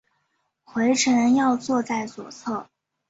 [0.63, 2.65] 回程要坐在左侧